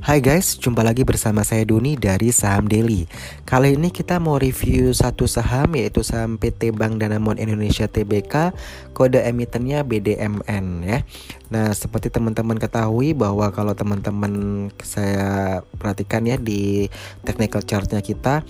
[0.00, 3.04] Hai guys, jumpa lagi bersama saya Duni dari Saham Daily.
[3.44, 8.56] Kali ini kita mau review satu saham yaitu saham PT Bank Danamon Indonesia Tbk,
[8.96, 11.04] kode emitennya BDMN ya.
[11.52, 14.32] Nah, seperti teman-teman ketahui bahwa kalau teman-teman
[14.80, 16.88] saya perhatikan ya di
[17.20, 18.40] technical chartnya kita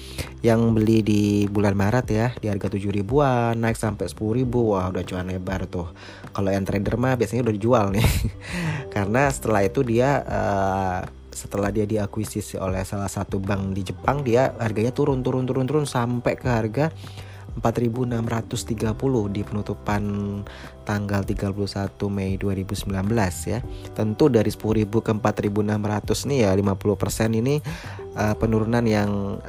[0.47, 4.87] yang beli di bulan Maret ya di harga 7 ribuan naik sampai 10 ribu wah
[4.95, 5.91] udah cuan lebar tuh.
[6.31, 8.07] Kalau yang trader mah biasanya udah dijual nih.
[8.95, 14.51] Karena setelah itu dia uh, setelah dia diakuisisi oleh salah satu bank di Jepang dia
[14.59, 16.87] harganya turun turun turun turun sampai ke harga
[17.59, 20.03] 4.630 di penutupan
[20.87, 21.51] tanggal 31
[22.07, 22.95] Mei 2019
[23.51, 23.59] ya.
[23.91, 27.59] Tentu dari 10.000 ke 4.600 nih ya 50% ini
[28.15, 29.43] uh, penurunan yang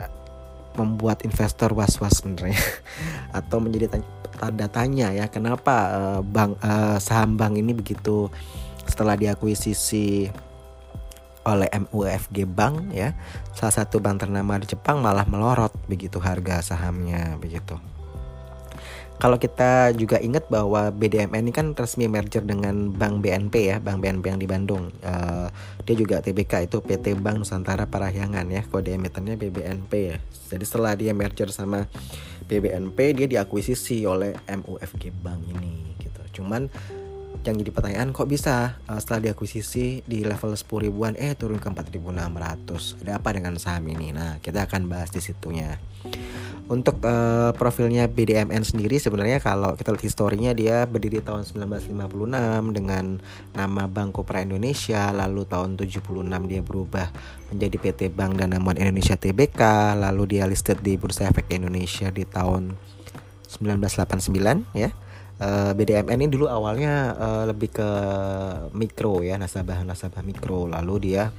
[0.73, 2.57] membuat investor was-was sebenarnya
[3.38, 4.02] atau menjadi
[4.40, 8.32] tanda tanya ya kenapa uh, bank uh, saham bank ini begitu
[8.88, 10.32] setelah diakuisisi
[11.47, 13.17] oleh MUFG Bank ya
[13.57, 17.81] salah satu bank ternama di Jepang malah melorot begitu harga sahamnya begitu
[19.21, 24.01] kalau kita juga ingat bahwa BDMN ini kan resmi merger dengan Bank BNP ya, Bank
[24.01, 24.89] BNP yang di Bandung.
[25.05, 25.45] Uh,
[25.85, 30.17] dia juga TBK itu PT Bank Nusantara Parahyangan ya, kode emitennya BBNP ya.
[30.49, 31.85] Jadi setelah dia merger sama
[32.49, 36.41] BBNP, dia diakuisisi oleh MUFG Bank ini gitu.
[36.41, 36.73] Cuman
[37.41, 41.68] yang jadi pertanyaan kok bisa uh, setelah diakuisisi di level 10 ribuan eh turun ke
[41.73, 44.13] 4600 ada apa dengan saham ini?
[44.13, 45.82] Nah kita akan bahas di situnya.
[46.71, 51.91] Untuk uh, profilnya BDMN sendiri sebenarnya kalau kita lihat historinya dia berdiri tahun 1956
[52.71, 53.20] dengan
[53.51, 55.99] nama Bank Kopra Indonesia lalu tahun 76
[56.48, 57.12] dia berubah
[57.51, 59.60] menjadi PT Bank Danamon Indonesia Tbk
[59.99, 62.77] lalu dia listed di Bursa Efek Indonesia di tahun
[63.51, 64.31] 1989
[64.72, 64.95] ya
[65.41, 67.89] eh, BDMN ini dulu awalnya uh, lebih ke
[68.78, 70.69] mikro ya nasabah nasabah mikro.
[70.69, 71.33] Lalu dia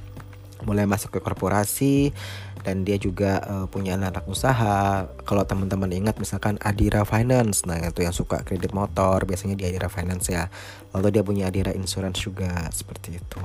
[0.63, 2.15] mulai masuk ke korporasi
[2.63, 5.07] dan dia juga uh, punya anak usaha.
[5.23, 9.87] Kalau teman-teman ingat misalkan Adira Finance nah itu yang suka kredit motor biasanya di Adira
[9.87, 10.47] Finance ya.
[10.95, 13.43] Lalu dia punya Adira Insurance juga seperti itu.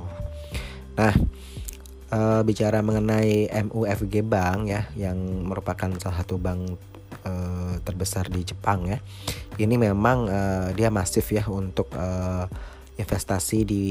[0.98, 1.14] Nah
[2.12, 6.78] uh, bicara mengenai MUFG Bank ya yang merupakan salah satu bank
[7.28, 8.98] uh, terbesar di Jepang ya.
[9.60, 12.48] Ini memang uh, dia masif ya untuk uh,
[12.98, 13.84] investasi di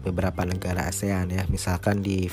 [0.00, 1.44] beberapa negara ASEAN ya.
[1.52, 2.24] Misalkan di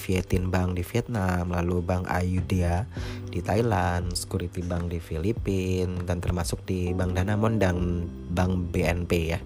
[0.48, 2.88] Bank di Vietnam, lalu Bank Ayudhya
[3.28, 9.40] di Thailand, Security Bank di Filipina dan termasuk di Bank Danamon dan Bank BNP ya.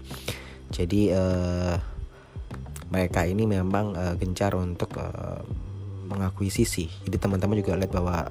[0.69, 1.75] Jadi uh,
[2.94, 5.41] mereka ini memang uh, gencar untuk uh,
[6.07, 6.88] mengakuisisi.
[7.09, 8.29] Jadi teman-teman juga lihat bahwa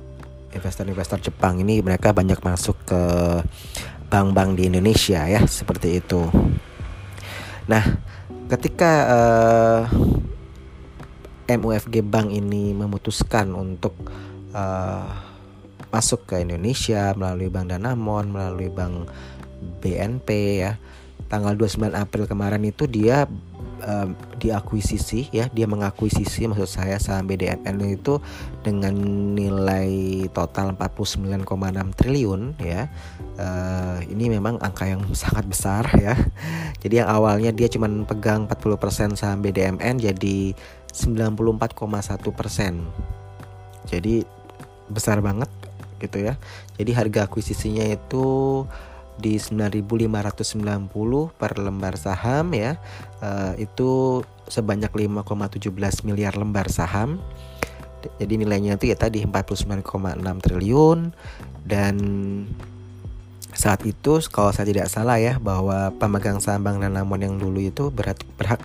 [0.57, 3.03] investor-investor Jepang ini mereka banyak masuk ke
[4.09, 6.27] bank-bank di Indonesia ya seperti itu.
[7.67, 7.83] Nah,
[8.49, 9.81] ketika uh,
[11.47, 13.95] eh, MUFG Bank ini memutuskan untuk
[14.55, 15.07] uh,
[15.91, 19.11] masuk ke Indonesia melalui Bank Danamon, melalui Bank
[19.81, 20.29] BNP
[20.63, 20.79] ya.
[21.27, 23.27] Tanggal 29 April kemarin itu dia
[23.85, 28.21] uh, diakuisisi ya dia mengakuisisi maksud saya saham BDMN itu
[28.65, 28.95] dengan
[29.37, 31.45] nilai total 49,6
[31.99, 32.89] triliun ya.
[33.37, 36.17] Uh, ini memang angka yang sangat besar ya.
[36.81, 40.57] Jadi yang awalnya dia cuma pegang 40% saham BDMN jadi
[40.93, 41.77] 94,1
[42.33, 42.87] persen.
[43.87, 44.25] Jadi
[44.89, 45.51] besar banget
[46.01, 46.35] gitu ya.
[46.77, 48.65] Jadi harga akuisisinya itu
[49.17, 52.77] di 9.590 per lembar saham ya.
[53.21, 57.19] Uh, itu sebanyak 5,17 miliar lembar saham.
[58.21, 61.11] Jadi nilainya itu ya tadi 49,6 triliun.
[61.67, 61.97] Dan
[63.57, 67.89] saat itu kalau saya tidak salah ya bahwa pemegang saham Bank Danamon yang dulu itu
[67.89, 68.61] berhak, berhak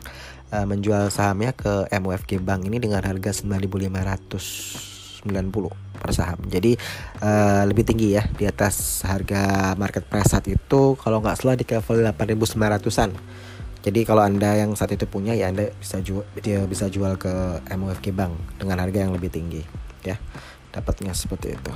[0.51, 4.91] uh, menjual sahamnya ke MUFG Bank ini dengan harga 9.500
[5.22, 6.41] 90 per saham.
[6.50, 6.73] Jadi
[7.22, 11.63] uh, lebih tinggi ya di atas harga market price saat itu kalau nggak salah di
[11.63, 13.12] level 8.900-an.
[13.81, 17.61] Jadi kalau Anda yang saat itu punya ya Anda bisa jual dia bisa jual ke
[17.70, 19.61] MUFG Bank dengan harga yang lebih tinggi
[20.02, 20.17] ya.
[20.73, 21.73] Dapatnya seperti itu.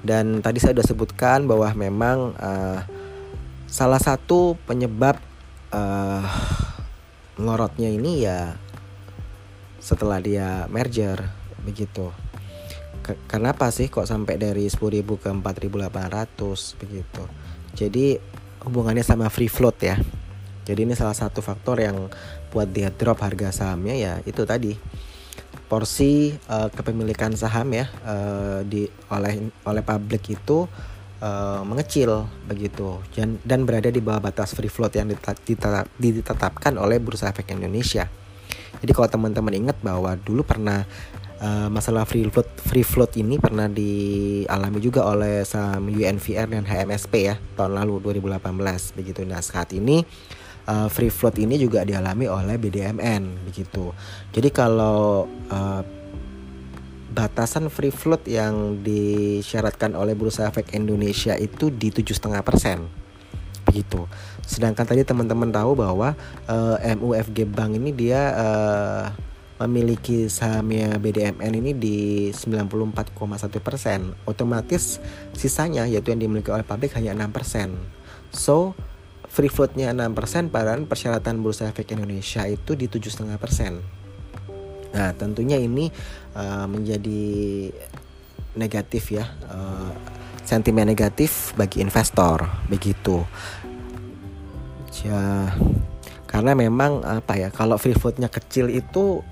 [0.00, 2.80] Dan tadi saya sudah sebutkan bahwa memang uh,
[3.68, 5.20] salah satu penyebab
[5.76, 6.24] uh,
[7.36, 8.56] melorotnya ini ya
[9.80, 11.16] setelah dia merger
[11.64, 12.12] begitu
[13.26, 17.24] kenapa sih kok sampai dari 10.000 ke 4.800 begitu.
[17.74, 18.06] Jadi
[18.66, 19.96] hubungannya sama free float ya.
[20.68, 22.12] Jadi ini salah satu faktor yang
[22.52, 24.76] buat dia drop harga sahamnya ya itu tadi.
[25.70, 30.66] Porsi uh, kepemilikan saham ya uh, di oleh oleh publik itu
[31.22, 32.98] uh, mengecil begitu.
[33.14, 35.14] Dan, dan berada di bawah batas free float yang
[35.98, 38.10] ditetapkan oleh Bursa Efek Indonesia.
[38.80, 40.88] Jadi kalau teman-teman ingat bahwa dulu pernah
[41.40, 47.14] uh, masalah free float free float ini pernah dialami juga oleh saham UNVR dan HMSP
[47.32, 49.24] ya tahun lalu 2018 begitu.
[49.24, 50.04] Nah saat ini
[50.68, 53.90] uh, free float ini juga dialami oleh BDMN begitu.
[54.30, 55.82] Jadi kalau uh,
[57.10, 62.86] batasan free float yang disyaratkan oleh Bursa Efek Indonesia itu di tujuh setengah persen
[63.66, 64.06] begitu.
[64.46, 66.14] Sedangkan tadi teman-teman tahu bahwa
[66.46, 69.04] uh, MUFG Bank ini dia uh,
[69.60, 71.98] memiliki sahamnya BDMN ini di
[72.32, 73.12] 94,1
[73.60, 74.16] persen.
[74.24, 74.96] Otomatis
[75.36, 77.76] sisanya yaitu yang dimiliki oleh pabrik hanya 6 persen.
[78.32, 78.72] So
[79.28, 83.84] free floatnya 6 persen, padahal persyaratan Bursa Efek Indonesia itu di 7,5 persen.
[84.96, 85.92] Nah tentunya ini
[86.34, 87.22] uh, menjadi
[88.56, 89.28] negatif ya.
[89.44, 89.92] Uh,
[90.50, 93.22] sentimen negatif bagi investor begitu
[95.06, 95.46] ya
[96.26, 99.22] karena memang apa ya kalau free floatnya kecil itu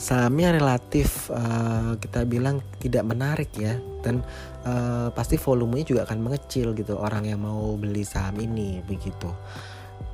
[0.00, 4.20] sahamnya relatif uh, kita bilang tidak menarik ya dan
[4.66, 9.30] uh, pasti volumenya juga akan mengecil gitu orang yang mau beli saham ini begitu.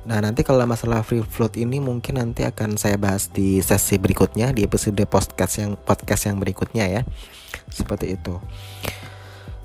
[0.07, 4.55] Nah nanti kalau masalah free float ini mungkin nanti akan saya bahas di sesi berikutnya
[4.55, 7.01] di episode podcast yang podcast yang berikutnya ya
[7.69, 8.39] seperti itu.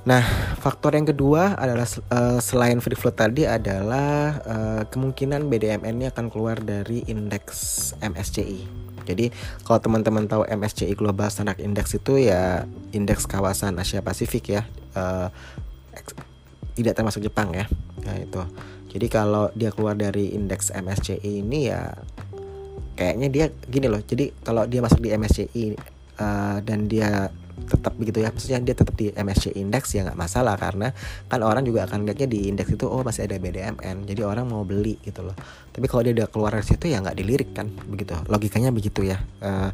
[0.05, 0.21] Nah,
[0.61, 6.29] faktor yang kedua adalah uh, selain free float tadi adalah uh, kemungkinan BDMN ini akan
[6.29, 8.84] keluar dari indeks MSCI.
[9.05, 9.31] Jadi,
[9.63, 14.63] kalau teman-teman tahu MSCI Global Standard Index itu ya indeks kawasan Asia Pasifik ya.
[14.97, 15.29] Uh,
[16.75, 17.71] tidak termasuk Jepang ya.
[18.03, 18.43] Nah, itu.
[18.95, 21.91] Jadi kalau dia keluar dari indeks MSCI ini ya
[22.95, 23.99] kayaknya dia gini loh.
[24.03, 25.65] Jadi kalau dia masuk di MSCI
[26.23, 27.31] uh, dan dia
[27.65, 28.29] tetap begitu ya.
[28.31, 30.55] Maksudnya dia tetap di MSCI index ya nggak masalah.
[30.57, 30.93] Karena
[31.27, 34.63] kan orang juga akan lihatnya di indeks itu oh masih ada BDMN jadi orang mau
[34.63, 35.37] beli gitu loh.
[35.73, 37.67] Tapi kalau dia udah keluar dari situ ya nggak dilirik kan.
[37.69, 38.15] Begitu.
[38.29, 39.19] Logikanya begitu ya.
[39.43, 39.73] Uh,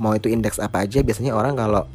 [0.00, 1.86] mau itu indeks apa aja biasanya orang kalau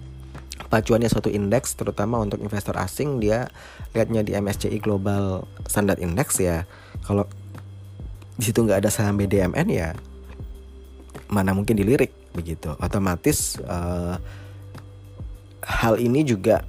[0.72, 3.52] pacuannya suatu indeks terutama untuk investor asing dia
[3.92, 6.64] lihatnya di MSCI Global Standard Index ya.
[7.04, 7.28] Kalau
[8.40, 9.92] di situ nggak ada saham BDMN ya
[11.32, 12.76] mana mungkin dilirik begitu.
[12.78, 14.20] Otomatis uh,
[15.66, 16.66] hal ini juga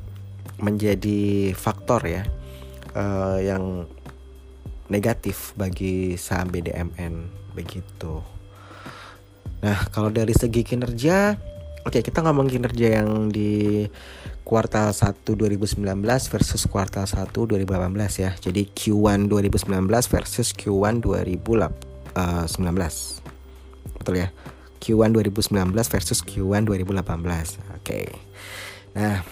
[0.62, 2.22] menjadi faktor ya
[2.94, 3.88] uh, yang
[4.92, 8.20] negatif bagi saham BDMN begitu.
[9.62, 11.38] Nah, kalau dari segi kinerja,
[11.86, 13.86] oke okay, kita ngomong kinerja yang di
[14.42, 15.80] kuartal 1 2019
[16.28, 18.30] versus kuartal 1 2018 ya.
[18.36, 22.12] Jadi Q1 2019 versus Q1 2019.
[23.96, 24.28] Betul ya?
[24.82, 26.66] Q1 2019 versus Q1 2018.
[26.66, 27.46] Oke.
[27.80, 28.06] Okay.
[28.92, 29.24] Nah,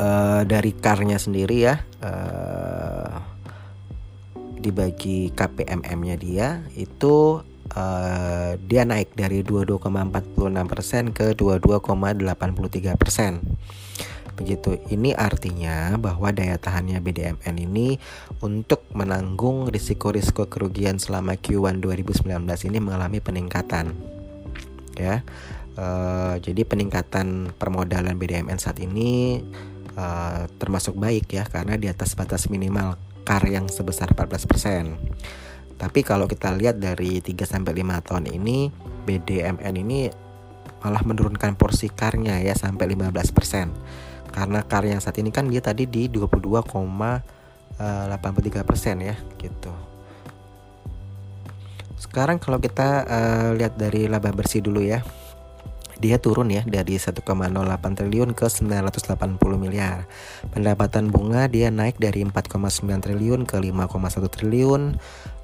[0.00, 3.20] uh, dari karnya sendiri ya, uh,
[4.62, 7.42] dibagi KPMM-nya dia itu
[7.74, 13.42] uh, dia naik dari 22,46% ke 22,83%.
[14.32, 14.80] Begitu.
[14.88, 18.00] Ini artinya bahwa daya tahannya BDMN ini
[18.40, 22.40] untuk menanggung risiko-risiko kerugian selama Q1 2019
[22.72, 23.92] ini mengalami peningkatan.
[24.96, 25.20] Ya.
[25.72, 29.40] Uh, jadi peningkatan permodalan BDMN saat ini
[29.96, 35.80] uh, termasuk baik ya karena di atas batas minimal KAR yang sebesar 14%.
[35.80, 38.68] Tapi kalau kita lihat dari 3 sampai 5 tahun ini
[39.08, 40.12] BDMN ini
[40.84, 44.28] malah menurunkan porsi karnya ya sampai 15%.
[44.28, 47.80] Karena KAR yang saat ini kan dia tadi di 22,83%
[49.00, 49.72] ya gitu.
[51.96, 55.00] Sekarang kalau kita uh, lihat dari laba bersih dulu ya
[56.02, 57.22] dia turun ya dari 1,08
[57.94, 60.10] triliun ke 980 miliar.
[60.50, 62.58] Pendapatan bunga dia naik dari 4,9
[62.98, 64.98] triliun ke 5,1 triliun.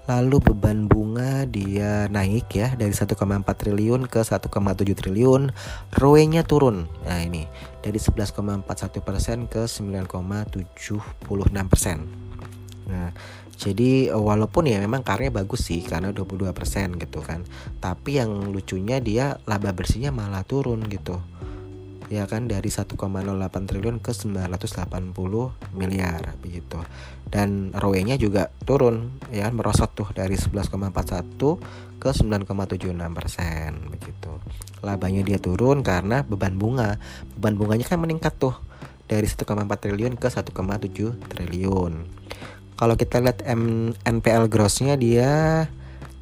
[0.08, 4.50] Lalu beban bunga dia naik ya dari 1,4 triliun ke 1,7
[4.98, 5.54] triliun.
[5.94, 6.90] ROE-nya turun.
[7.06, 7.46] Nah, ini
[7.84, 12.02] dari 11,41% ke 9,76%.
[12.88, 13.12] Nah,
[13.58, 16.54] jadi eh, walaupun ya memang karya bagus sih karena 22%
[17.02, 17.42] gitu kan.
[17.82, 21.18] Tapi yang lucunya dia laba bersihnya malah turun gitu.
[22.08, 22.96] Ya kan dari 1,08
[23.68, 25.12] triliun ke 980
[25.76, 26.80] miliar begitu.
[27.28, 34.32] Dan ROE-nya juga turun ya kan merosot tuh dari 11,41 ke 9,76 persen begitu.
[34.80, 36.96] Labanya dia turun karena beban bunga.
[37.36, 38.56] Beban bunganya kan meningkat tuh
[39.04, 40.54] dari 1,4 triliun ke 1,7
[41.28, 41.92] triliun.
[42.78, 45.66] Kalau kita lihat M NPL grossnya dia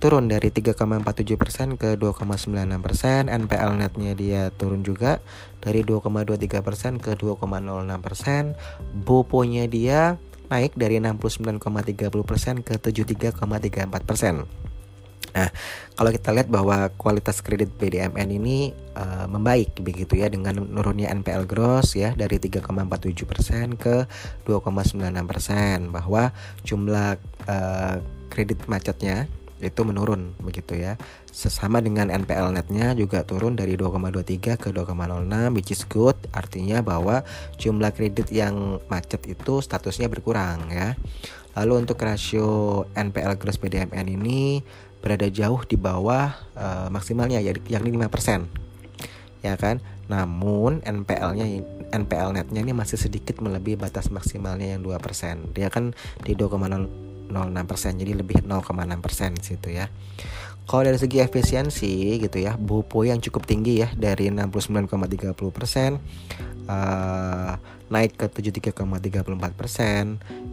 [0.00, 5.20] turun dari 3,47% ke 2,96%, NPL netnya dia turun juga
[5.60, 8.56] dari 2,23% ke 2,06%,
[9.04, 10.16] BOPO-nya dia
[10.48, 14.65] naik dari 69,30% ke 73,34%.
[15.36, 15.52] Nah,
[15.92, 21.44] kalau kita lihat bahwa kualitas kredit BDMN ini uh, membaik begitu ya dengan menurunnya NPL
[21.44, 24.08] gross ya dari 3,47% ke
[24.48, 26.32] 2,96% bahwa
[26.64, 27.20] jumlah
[27.52, 27.94] uh,
[28.32, 29.28] kredit macetnya
[29.60, 30.96] itu menurun begitu ya.
[31.28, 37.24] Sesama dengan NPL netnya juga turun dari 2,23 ke 2,06 which is good artinya bahwa
[37.60, 40.96] jumlah kredit yang macet itu statusnya berkurang ya.
[41.56, 44.60] Lalu untuk rasio NPL gross BDMN ini
[45.06, 48.50] berada jauh di bawah uh, maksimalnya yakni 5%.
[49.46, 49.78] Ya kan?
[50.10, 51.46] Namun NPL-nya
[51.94, 55.54] NPL netnya ini masih sedikit melebihi batas maksimalnya yang 2%.
[55.54, 55.94] Dia kan
[56.26, 57.30] di 0,06%
[58.02, 59.86] jadi lebih 0,6% situ ya.
[60.66, 65.38] Kalau dari segi efisiensi gitu ya, BOPO yang cukup tinggi ya dari 69,30%
[66.66, 67.54] uh,
[67.86, 68.74] naik ke 73,34%.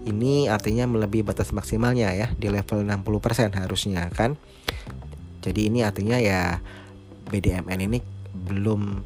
[0.05, 4.37] Ini artinya melebihi batas maksimalnya ya di level 60% harusnya kan.
[5.41, 6.61] Jadi ini artinya ya
[7.33, 7.97] BDMN ini
[8.33, 9.01] belum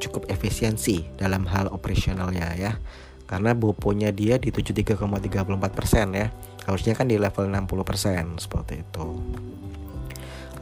[0.00, 2.72] cukup efisiensi dalam hal operasionalnya ya
[3.28, 5.06] karena boponya dia di 73,34%
[6.18, 6.34] ya
[6.66, 9.06] harusnya kan di level 60% seperti itu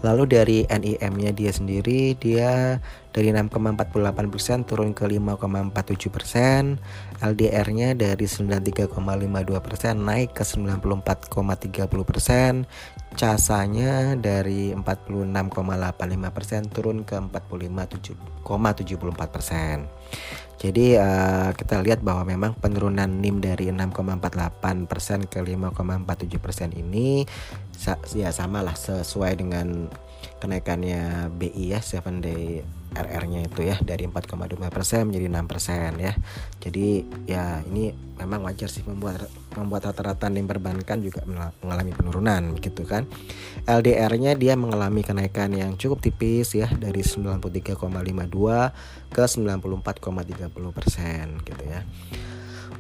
[0.03, 2.79] lalu dari NIM-nya dia sendiri dia
[3.13, 6.77] dari 6,48% turun ke 5,47%
[7.25, 8.93] LDR-nya dari 93,52%
[9.97, 12.69] naik ke 94,30%
[13.17, 19.89] casanya dari 46,85% turun ke 45,74%
[20.59, 27.23] jadi uh, kita lihat bahwa memang penurunan NIM dari 6,48% ke 5,47% ini
[28.15, 29.87] ya sama lah sesuai dengan
[30.43, 32.63] kenaikannya BI ya 7 day
[32.95, 36.13] RR-nya itu ya dari 4,2% menjadi 6% ya.
[36.61, 41.23] Jadi ya ini memang wajar sih membuat membuat rata-rata NIM perbankan juga
[41.63, 43.05] mengalami penurunan gitu kan.
[43.69, 47.77] LDR-nya dia mengalami kenaikan yang cukup tipis ya dari 93,52
[49.13, 51.85] ke 94,30% gitu ya.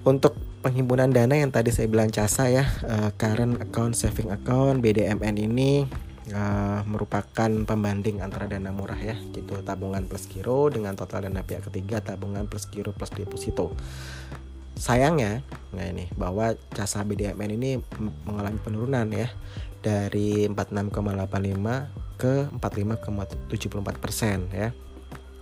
[0.06, 5.36] Untuk penghimpunan dana yang tadi saya bilang casa ya, uh, current account saving account BDMN
[5.36, 5.84] ini
[6.32, 9.60] uh, merupakan pembanding antara dana murah ya gitu.
[9.64, 13.72] Tabungan plus giro dengan total dana pihak ketiga tabungan plus giro plus deposito.
[14.78, 15.42] Sayangnya
[15.74, 17.70] nah ini bahwa jasa BDMN ini
[18.24, 19.28] mengalami penurunan ya
[19.82, 24.70] dari 46,85 ke 45,74 persen ya.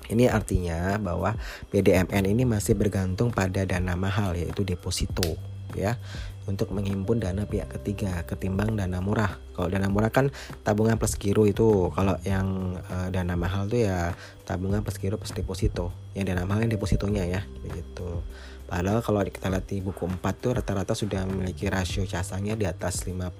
[0.07, 1.35] Ini artinya bahwa
[1.75, 5.35] BDMN ini masih bergantung pada dana mahal yaitu deposito
[5.77, 6.01] ya
[6.47, 9.37] untuk menghimpun dana pihak ketiga ketimbang dana murah.
[9.53, 10.31] Kalau dana murah kan
[10.63, 11.91] tabungan plus giro itu.
[11.93, 14.15] Kalau yang uh, dana mahal tuh ya
[14.47, 15.91] tabungan plus giro plus deposito.
[16.15, 18.23] Yang dana mahal yang depositonya ya begitu.
[18.67, 23.07] Padahal kalau kita lihat di buku 4 tuh rata-rata sudah memiliki rasio casanya di atas
[23.07, 23.31] 50%.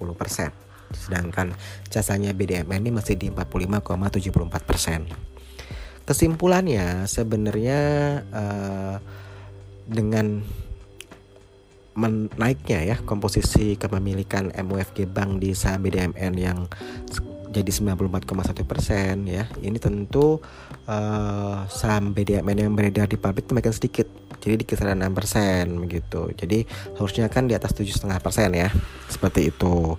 [0.95, 1.51] Sedangkan
[1.91, 6.07] casanya BDMN ini masih di 45,74%.
[6.07, 7.79] Kesimpulannya sebenarnya
[8.31, 8.95] uh,
[9.83, 10.47] dengan
[11.97, 16.69] menaiknya ya komposisi kepemilikan MUFG Bank di saham BDMN yang
[17.49, 19.49] jadi 94,1 persen ya.
[19.57, 20.37] Ini tentu
[20.85, 24.05] uh, saham BDMN yang beredar di publik makin sedikit
[24.37, 26.29] jadi di kisaran 6 persen begitu.
[26.37, 26.69] Jadi
[27.01, 28.69] harusnya kan di atas 7,5 persen ya
[29.09, 29.97] seperti itu.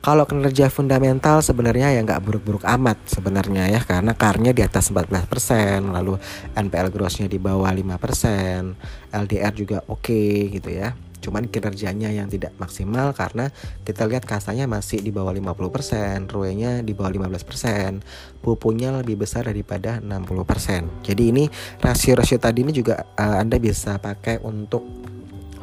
[0.00, 5.26] Kalau kinerja fundamental sebenarnya ya nggak buruk-buruk amat sebenarnya ya karena karnya di atas 14
[5.26, 6.16] persen lalu
[6.56, 8.78] NPL grossnya di bawah 5 persen
[9.12, 13.52] LDR juga oke okay, gitu ya cuman kinerjanya yang tidak maksimal karena
[13.84, 18.00] kita lihat kasanya masih di bawah 50%, ROE-nya di bawah 15%,
[18.40, 21.04] pupunya lebih besar daripada 60%.
[21.04, 21.44] Jadi ini
[21.78, 24.82] rasio-rasio tadi ini juga uh, Anda bisa pakai untuk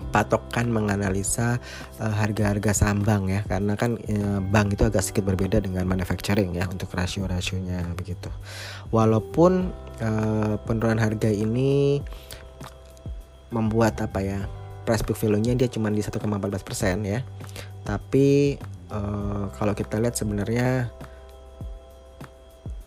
[0.08, 1.60] patokan menganalisa
[2.00, 6.56] uh, harga-harga saham bank ya karena kan uh, bank itu agak sedikit berbeda dengan manufacturing
[6.56, 8.32] ya untuk rasio-rasionya begitu.
[8.90, 12.00] Walaupun uh, penurunan harga ini
[13.52, 14.40] membuat apa ya
[14.88, 16.24] price book value-nya dia cuma di 1,14%
[17.04, 17.20] ya.
[17.84, 18.56] Tapi
[18.88, 20.88] uh, kalau kita lihat sebenarnya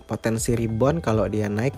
[0.08, 1.76] potensi rebound kalau dia naik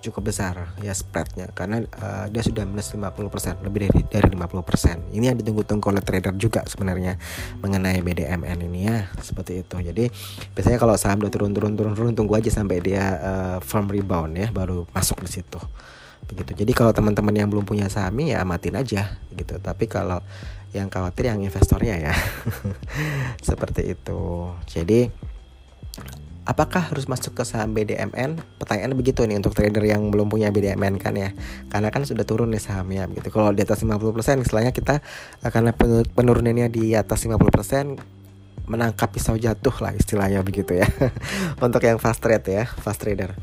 [0.00, 1.52] cukup besar ya spreadnya.
[1.52, 6.32] Karena uh, dia sudah minus 50% lebih dari dari 50% ini yang ditunggu-tunggu oleh trader
[6.40, 7.20] juga sebenarnya
[7.60, 9.76] mengenai BDMN ini ya seperti itu.
[9.80, 10.08] Jadi
[10.56, 14.88] biasanya kalau saham udah turun-turun turun-turun tunggu aja sampai dia uh, firm rebound ya baru
[14.92, 15.60] masuk di situ
[16.26, 16.64] begitu.
[16.64, 19.60] Jadi kalau teman-teman yang belum punya saham ya amatin aja gitu.
[19.60, 20.20] Tapi kalau
[20.74, 22.14] yang khawatir yang investornya ya.
[23.48, 24.50] Seperti itu.
[24.66, 25.06] Jadi
[26.44, 30.98] apakah harus masuk ke saham BDMN pertanyaan begitu nih untuk trader yang belum punya BDMN
[30.98, 31.30] kan ya.
[31.70, 33.30] Karena kan sudah turun nih sahamnya gitu.
[33.30, 35.00] Kalau di atas 50% istilahnya kita
[35.46, 35.70] karena
[36.12, 38.24] penurunannya di atas 50%
[38.64, 40.88] menangkap pisau jatuh lah istilahnya begitu ya.
[41.64, 43.36] Untuk yang fast trade ya fast trader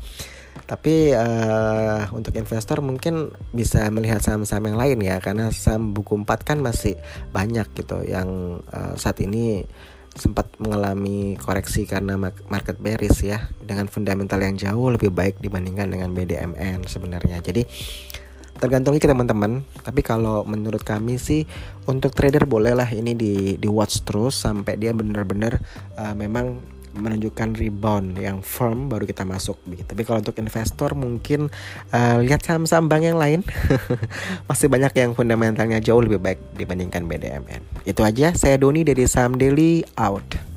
[0.66, 6.48] tapi uh, untuk investor mungkin bisa melihat saham-saham yang lain ya karena saham buku 4
[6.48, 6.96] kan masih
[7.34, 9.66] banyak gitu yang uh, saat ini
[10.12, 16.12] sempat mengalami koreksi karena market bearish ya dengan fundamental yang jauh lebih baik dibandingkan dengan
[16.12, 17.40] BDMN sebenarnya.
[17.40, 17.64] Jadi
[18.60, 19.64] tergantung kita teman-teman.
[19.80, 21.48] Tapi kalau menurut kami sih
[21.88, 25.58] untuk trader bolehlah ini di di watch terus sampai dia benar-benar
[25.96, 26.60] uh, memang
[26.92, 29.92] menunjukkan rebound yang firm baru kita masuk begitu.
[29.96, 31.48] Tapi kalau untuk investor mungkin
[31.90, 33.40] uh, lihat saham-saham bank yang lain
[34.48, 37.88] masih banyak yang fundamentalnya jauh lebih baik dibandingkan BDMN.
[37.88, 40.51] Itu aja saya Doni dari Saham Daily out.